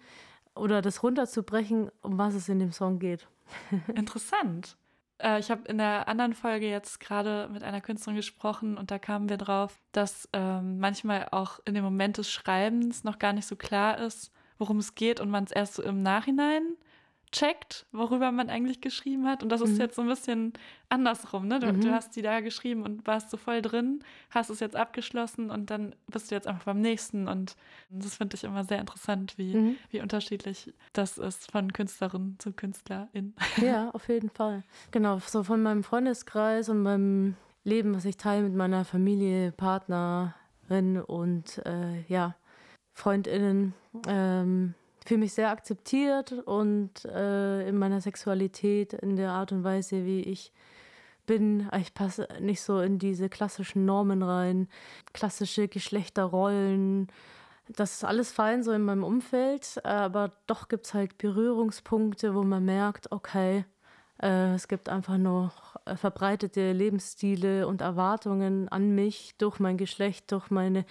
[0.55, 3.27] oder das runterzubrechen, um was es in dem Song geht.
[3.95, 4.77] Interessant.
[5.17, 8.99] Äh, ich habe in der anderen Folge jetzt gerade mit einer Künstlerin gesprochen und da
[8.99, 13.47] kamen wir drauf, dass ähm, manchmal auch in dem Moment des Schreibens noch gar nicht
[13.47, 16.63] so klar ist, worum es geht und man es erst so im Nachhinein
[17.33, 19.43] checkt, worüber man eigentlich geschrieben hat.
[19.43, 19.79] Und das ist mhm.
[19.79, 20.53] jetzt so ein bisschen
[20.87, 21.47] andersrum.
[21.47, 21.59] Ne?
[21.59, 21.81] Du, mhm.
[21.81, 25.69] du, hast die da geschrieben und warst so voll drin, hast es jetzt abgeschlossen und
[25.69, 27.27] dann bist du jetzt einfach beim nächsten.
[27.27, 27.57] Und
[27.89, 29.75] das finde ich immer sehr interessant, wie, mhm.
[29.89, 33.33] wie unterschiedlich das ist von Künstlerin zu Künstlerin.
[33.61, 34.63] Ja, auf jeden Fall.
[34.91, 41.01] Genau, so von meinem Freundeskreis und meinem Leben, was ich teile mit meiner Familie, Partnerin
[41.01, 42.35] und äh, ja,
[42.93, 43.73] FreundInnen.
[44.07, 50.05] Ähm, fühle mich sehr akzeptiert und äh, in meiner Sexualität, in der Art und Weise,
[50.05, 50.51] wie ich
[51.25, 51.69] bin.
[51.79, 54.67] Ich passe nicht so in diese klassischen Normen rein,
[55.13, 57.07] klassische Geschlechterrollen.
[57.69, 62.43] Das ist alles fein so in meinem Umfeld, aber doch gibt es halt Berührungspunkte, wo
[62.43, 63.65] man merkt, okay,
[64.21, 70.31] äh, es gibt einfach noch äh, verbreitete Lebensstile und Erwartungen an mich durch mein Geschlecht,
[70.31, 70.85] durch meine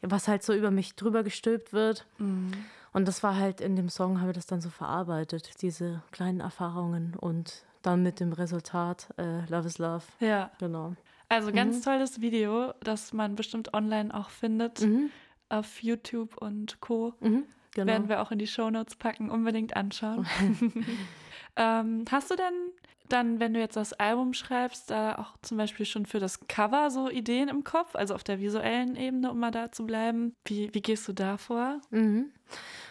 [0.00, 2.06] was halt so über mich drüber gestülpt wird.
[2.18, 2.52] Mhm.
[2.98, 6.40] Und das war halt in dem Song, habe ich das dann so verarbeitet, diese kleinen
[6.40, 10.02] Erfahrungen und dann mit dem Resultat äh, Love is Love.
[10.18, 10.50] Ja.
[10.58, 10.96] Genau.
[11.28, 11.82] Also ganz mhm.
[11.82, 14.80] tolles Video, das man bestimmt online auch findet.
[14.80, 15.10] Mhm.
[15.48, 17.14] Auf YouTube und Co.
[17.20, 17.86] Mhm, genau.
[17.86, 20.26] Werden wir auch in die Shownotes packen, unbedingt anschauen.
[21.56, 22.72] ähm, hast du denn
[23.08, 26.90] dann, wenn du jetzt das Album schreibst, da auch zum Beispiel schon für das Cover
[26.90, 30.34] so Ideen im Kopf, also auf der visuellen Ebene, um mal da zu bleiben?
[30.44, 31.80] Wie, wie gehst du da vor?
[31.90, 32.32] Mhm.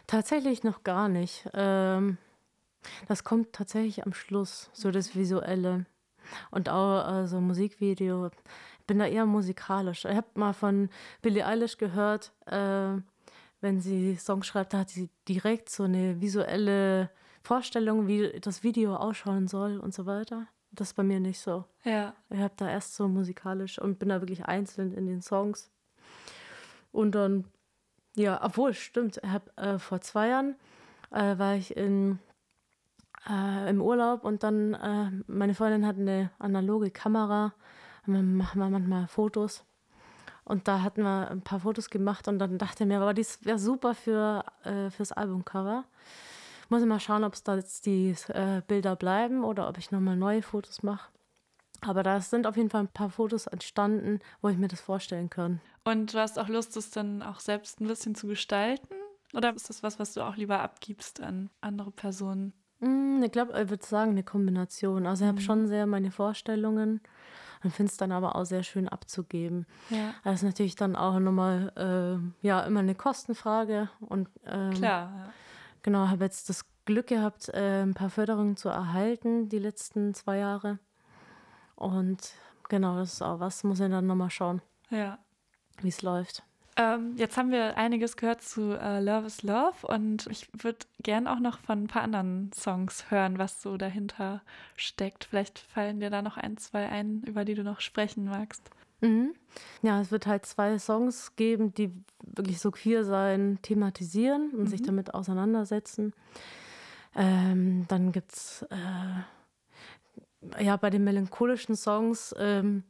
[0.07, 1.49] Tatsächlich noch gar nicht.
[1.53, 2.17] Ähm,
[3.07, 5.85] das kommt tatsächlich am Schluss, so das Visuelle.
[6.51, 8.27] Und auch also Musikvideo.
[8.27, 10.05] Ich bin da eher musikalisch.
[10.05, 10.89] Ich habe mal von
[11.21, 12.95] Billie Eilish gehört, äh,
[13.61, 17.09] wenn sie Songs schreibt, da hat sie direkt so eine visuelle
[17.41, 20.47] Vorstellung, wie das Video ausschauen soll und so weiter.
[20.71, 21.65] Das ist bei mir nicht so.
[21.83, 22.13] Ja.
[22.29, 25.71] Ich habe da erst so musikalisch und bin da wirklich einzeln in den Songs.
[26.91, 27.45] Und dann,
[28.17, 30.55] ja, obwohl, stimmt, habe äh, vor zwei Jahren
[31.11, 32.19] äh, war ich in,
[33.29, 37.53] äh, im Urlaub und dann, äh, meine Freundin hat eine analoge Kamera.
[38.07, 39.65] Dann machen wir manchmal Fotos.
[40.45, 43.43] Und da hatten wir ein paar Fotos gemacht und dann dachte ich mir, aber das
[43.45, 45.83] wäre super für äh, fürs Albumcover.
[46.69, 49.91] Muss ich mal schauen, ob es da jetzt die äh, Bilder bleiben oder ob ich
[49.91, 51.09] nochmal neue Fotos mache.
[51.81, 55.29] Aber da sind auf jeden Fall ein paar Fotos entstanden, wo ich mir das vorstellen
[55.29, 55.61] kann.
[55.83, 58.95] Und du hast auch Lust, das dann auch selbst ein bisschen zu gestalten?
[59.33, 62.53] Oder ist das was, was du auch lieber abgibst an andere Personen?
[62.79, 65.05] Mm, ich glaube, ich würde sagen, eine Kombination.
[65.05, 65.43] Also ich habe mhm.
[65.43, 67.01] schon sehr meine Vorstellungen
[67.63, 69.65] und finde es dann aber auch sehr schön abzugeben.
[69.89, 70.13] Ja.
[70.23, 73.89] Das ist natürlich dann auch nochmal äh, ja, immer eine Kostenfrage.
[73.99, 75.33] Und, ähm, Klar, ja.
[75.83, 80.37] Genau, habe jetzt das Glück gehabt, äh, ein paar Förderungen zu erhalten die letzten zwei
[80.37, 80.79] Jahre.
[81.77, 82.33] Und
[82.69, 85.17] genau, das ist auch was, muss ich dann nochmal schauen, ja.
[85.81, 86.43] wie es läuft.
[86.75, 91.25] Ähm, jetzt haben wir einiges gehört zu äh, Love is Love und ich würde gern
[91.25, 94.41] auch noch von ein paar anderen Songs hören, was so dahinter
[94.75, 95.23] steckt.
[95.23, 98.69] Vielleicht fallen dir da noch ein, zwei ein, über die du noch sprechen magst.
[99.01, 99.33] Mhm.
[99.81, 104.67] Ja, es wird halt zwei Songs geben, die wirklich so queer sein, thematisieren und mhm.
[104.67, 106.13] sich damit auseinandersetzen.
[107.15, 108.75] Ähm, dann gibt es äh,
[110.59, 112.83] ja bei den melancholischen Songs ähm,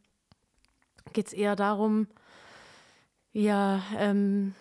[1.13, 2.07] geht es eher darum,
[3.33, 4.55] ja, ähm,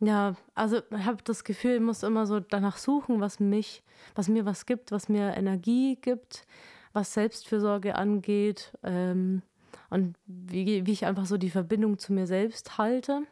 [0.00, 3.82] ja, also ich habe das Gefühl, ich muss immer so danach suchen, was mich,
[4.14, 6.46] was mir was gibt, was mir Energie gibt,
[6.92, 8.72] was Selbstfürsorge angeht.
[8.82, 9.42] Ähm,
[9.90, 13.22] und wie, wie ich einfach so die Verbindung zu mir selbst halte.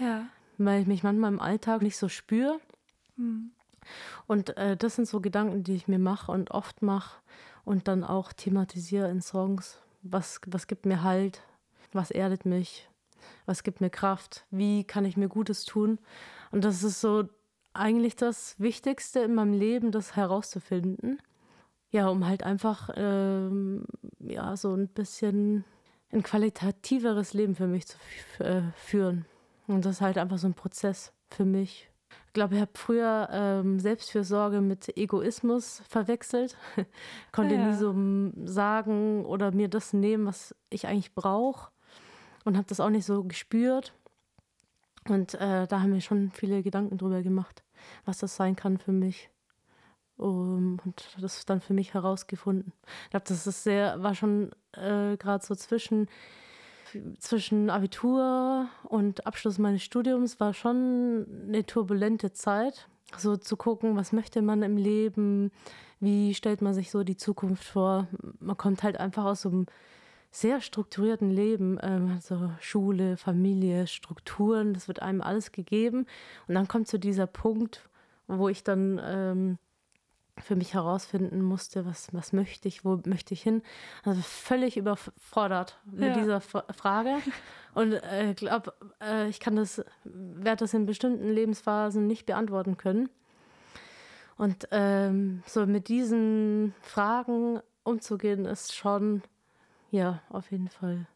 [0.00, 0.26] Ja.
[0.56, 2.58] Weil ich mich manchmal im Alltag nicht so spüre.
[3.16, 3.50] Mhm.
[4.26, 7.20] Und äh, das sind so Gedanken, die ich mir mache und oft mache
[7.64, 11.42] und dann auch thematisiere in Songs, was, was gibt mir Halt,
[11.92, 12.88] was erdet mich,
[13.46, 15.98] was gibt mir Kraft, wie kann ich mir Gutes tun.
[16.50, 17.28] Und das ist so
[17.74, 21.20] eigentlich das Wichtigste in meinem Leben, das herauszufinden.
[21.90, 23.84] Ja, um halt einfach ähm,
[24.18, 25.64] ja, so ein bisschen
[26.10, 27.96] ein qualitativeres Leben für mich zu
[28.38, 29.26] äh, führen.
[29.66, 31.91] Und das ist halt einfach so ein Prozess für mich.
[32.26, 36.56] Ich glaube, ich habe früher ähm, Selbstfürsorge mit Egoismus verwechselt.
[37.32, 37.66] Konnte ja.
[37.66, 37.94] nie so
[38.46, 41.70] sagen oder mir das nehmen, was ich eigentlich brauche.
[42.44, 43.92] Und habe das auch nicht so gespürt.
[45.08, 47.62] Und äh, da haben wir schon viele Gedanken drüber gemacht,
[48.04, 49.28] was das sein kann für mich.
[50.16, 52.72] Um, und das dann für mich herausgefunden.
[53.04, 56.08] Ich glaube, das ist sehr, war schon äh, gerade so zwischen,
[57.18, 62.88] zwischen Abitur und Abschluss meines Studiums war schon eine turbulente Zeit.
[63.16, 65.50] So zu gucken, was möchte man im Leben,
[66.00, 68.08] wie stellt man sich so die Zukunft vor.
[68.40, 69.66] Man kommt halt einfach aus so einem
[70.30, 76.06] sehr strukturierten Leben, ähm, also Schule, Familie, Strukturen, das wird einem alles gegeben.
[76.48, 77.88] Und dann kommt zu dieser Punkt,
[78.26, 79.58] wo ich dann ähm,
[80.38, 83.62] für mich herausfinden musste, was, was möchte ich, wo möchte ich hin.
[84.04, 86.14] Also völlig überfordert mit ja.
[86.14, 87.16] dieser Frage.
[87.74, 92.76] Und ich äh, glaube, äh, ich kann das, werde das in bestimmten Lebensphasen nicht beantworten
[92.76, 93.08] können.
[94.36, 99.22] Und ähm, so mit diesen Fragen umzugehen, ist schon
[99.92, 101.06] ja, auf jeden Fall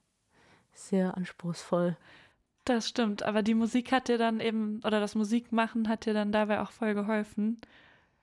[0.72, 1.96] sehr anspruchsvoll.
[2.64, 6.31] Das stimmt, aber die Musik hat dir dann eben, oder das Musikmachen hat dir dann
[6.31, 7.61] dabei auch voll geholfen.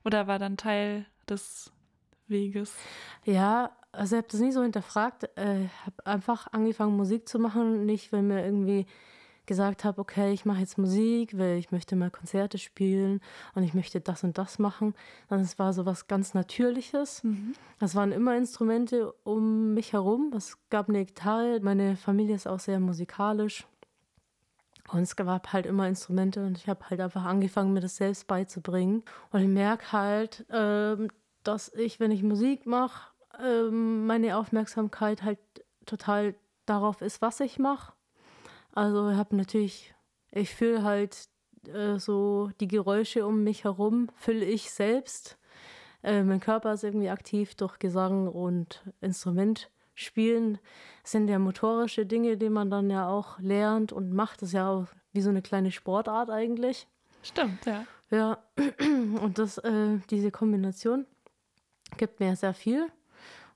[0.04, 1.72] Oder war dann Teil des
[2.26, 2.74] Weges?
[3.24, 5.24] Ja, also ich habe das nie so hinterfragt.
[5.24, 8.86] Ich äh, habe einfach angefangen, Musik zu machen, nicht weil mir irgendwie
[9.46, 13.20] gesagt habe, okay, ich mache jetzt Musik, weil ich möchte mal Konzerte spielen
[13.54, 14.94] und ich möchte das und das machen.
[15.28, 17.22] Sondern es war so was ganz Natürliches.
[17.24, 17.52] Mhm.
[17.80, 20.32] Es waren immer Instrumente um mich herum.
[20.34, 21.60] Es gab eine Gitarre.
[21.60, 23.66] Meine Familie ist auch sehr musikalisch.
[24.88, 28.26] Und es gab halt immer Instrumente und ich habe halt einfach angefangen, mir das selbst
[28.26, 29.02] beizubringen.
[29.32, 31.08] Und ich merke halt, ähm,
[31.42, 33.10] dass ich, wenn ich Musik mache,
[33.42, 35.38] ähm, meine Aufmerksamkeit halt
[35.86, 36.34] total
[36.66, 37.92] darauf ist, was ich mache
[38.74, 39.94] also ich habe natürlich,
[40.32, 41.28] ich fühle halt
[41.68, 45.38] äh, so die Geräusche um mich herum, fülle ich selbst.
[46.02, 50.58] Äh, mein Körper ist irgendwie aktiv durch Gesang und Instrument spielen.
[51.02, 54.42] Sind ja motorische Dinge, die man dann ja auch lernt und macht.
[54.42, 56.86] Das ist ja auch wie so eine kleine Sportart eigentlich.
[57.22, 57.84] Stimmt, ja.
[58.10, 58.38] Ja,
[59.20, 61.06] und das, äh, diese Kombination
[61.96, 62.88] gibt mir sehr viel.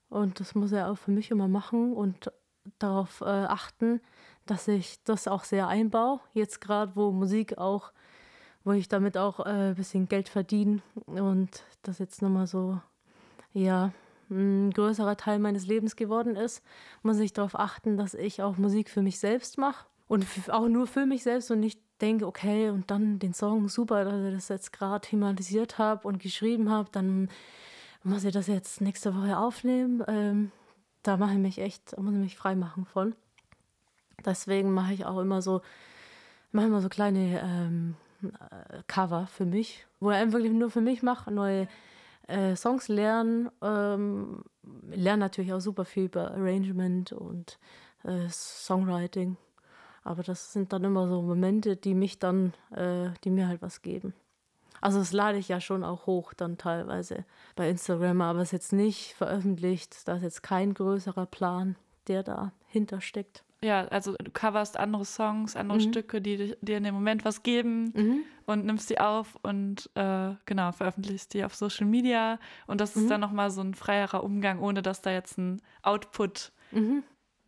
[0.09, 2.31] Und das muss er auch für mich immer machen und
[2.79, 4.01] darauf äh, achten,
[4.45, 6.19] dass ich das auch sehr einbaue.
[6.33, 7.91] Jetzt gerade, wo Musik auch,
[8.63, 12.79] wo ich damit auch äh, ein bisschen Geld verdiene und das jetzt nochmal so,
[13.53, 13.91] ja,
[14.29, 16.63] ein größerer Teil meines Lebens geworden ist,
[17.01, 20.87] muss ich darauf achten, dass ich auch Musik für mich selbst mache und auch nur
[20.87, 24.47] für mich selbst und nicht denke, okay, und dann den Song super, dass ich das
[24.49, 27.29] jetzt gerade thematisiert habe und geschrieben habe, dann
[28.03, 30.03] muss ich das jetzt nächste Woche aufnehmen.
[30.07, 30.51] Ähm,
[31.03, 33.15] da mache ich mich echt, muss ich mich frei machen von.
[34.25, 35.61] Deswegen mache ich auch immer so,
[36.51, 40.81] mache immer so kleine ähm, äh, Cover für mich, wo ich einfach wirklich nur für
[40.81, 41.67] mich mache, neue
[42.29, 43.49] äh, Songs lernen.
[43.61, 44.43] Ähm,
[44.89, 47.59] lerne natürlich auch super viel über Arrangement und
[48.03, 49.37] äh, Songwriting.
[50.03, 53.81] Aber das sind dann immer so Momente, die mich dann, äh, die mir halt was
[53.81, 54.13] geben.
[54.81, 58.53] Also das lade ich ja schon auch hoch dann teilweise bei Instagram, aber es ist
[58.53, 60.07] jetzt nicht veröffentlicht.
[60.07, 61.75] Da ist jetzt kein größerer Plan,
[62.07, 65.89] der dahinter steckt ja, also du coverst andere Songs, andere mhm.
[65.89, 68.19] Stücke, die dir in dem Moment was geben mhm.
[68.45, 72.39] und nimmst die auf und äh, genau, veröffentlichst die auf Social Media.
[72.67, 73.09] Und das ist mhm.
[73.09, 77.03] dann nochmal so ein freierer Umgang, ohne dass da jetzt ein Output mhm.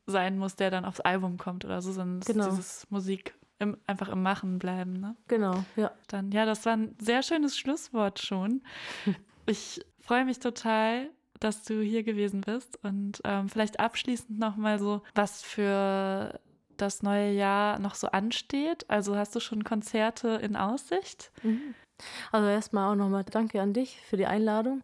[0.06, 2.50] sein muss, der dann aufs Album kommt oder so, sondern genau.
[2.50, 5.00] dieses Musik im, einfach im Machen bleiben.
[5.00, 5.15] Ne?
[5.28, 5.91] Genau, ja.
[6.08, 8.62] Dann, ja, das war ein sehr schönes Schlusswort schon.
[9.47, 11.10] Ich freue mich total,
[11.41, 16.39] dass du hier gewesen bist und ähm, vielleicht abschließend nochmal so, was für
[16.77, 18.89] das neue Jahr noch so ansteht.
[18.89, 21.31] Also hast du schon Konzerte in Aussicht?
[21.44, 21.75] Mhm.
[22.31, 24.83] Also erstmal auch nochmal danke an dich für die Einladung.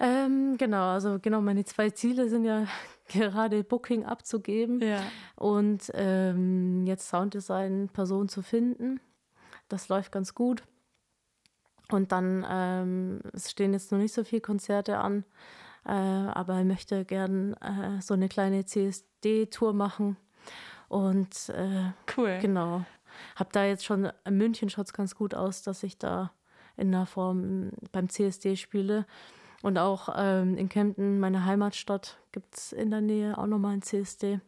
[0.00, 2.66] Ähm, genau, also genau, meine zwei Ziele sind ja
[3.08, 5.02] gerade Booking abzugeben ja.
[5.36, 9.00] und ähm, jetzt Sounddesign-Person zu finden.
[9.68, 10.62] Das läuft ganz gut.
[11.90, 15.24] Und dann ähm, es stehen jetzt noch nicht so viele Konzerte an,
[15.84, 20.16] äh, aber ich möchte gern äh, so eine kleine CSD-Tour machen.
[20.88, 22.38] Und äh, cool.
[22.40, 22.84] Genau.
[23.36, 26.32] Hab da jetzt schon, in München schaut es ganz gut aus, dass ich da
[26.76, 29.06] in der Form beim CSD spiele.
[29.62, 33.82] Und auch ähm, in Kempten, meine Heimatstadt, gibt es in der Nähe auch nochmal ein
[33.82, 34.40] CSD.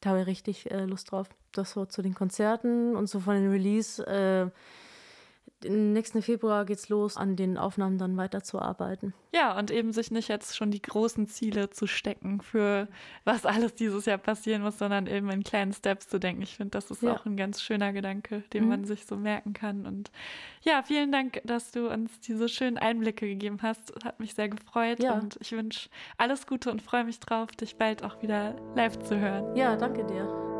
[0.00, 1.28] Da habe ich richtig äh, Lust drauf.
[1.52, 4.04] Das so zu den Konzerten und so von den Release.
[5.64, 9.14] Im nächsten Februar geht's los, an den Aufnahmen dann weiterzuarbeiten.
[9.34, 12.88] Ja, und eben sich nicht jetzt schon die großen Ziele zu stecken, für
[13.24, 16.42] was alles dieses Jahr passieren muss, sondern eben in kleinen Steps zu denken.
[16.42, 17.14] Ich finde, das ist ja.
[17.14, 18.68] auch ein ganz schöner Gedanke, den mhm.
[18.68, 19.86] man sich so merken kann.
[19.86, 20.10] Und
[20.62, 23.94] ja, vielen Dank, dass du uns diese schönen Einblicke gegeben hast.
[24.04, 25.14] Hat mich sehr gefreut ja.
[25.14, 25.88] und ich wünsche
[26.18, 29.56] alles Gute und freue mich drauf, dich bald auch wieder live zu hören.
[29.56, 30.55] Ja, danke dir.